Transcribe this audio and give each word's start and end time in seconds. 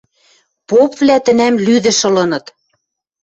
Попвлӓ 0.69 1.17
тӹнӓм 1.25 1.55
лӱдӹш 1.65 1.99
ылыныт. 2.09 2.45